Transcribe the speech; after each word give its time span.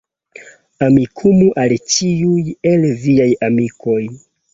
Amikumu 0.85 1.49
al 1.63 1.75
ĉiuj 1.95 2.45
el 2.71 2.87
viaj 3.05 3.29
amikoj 3.49 4.01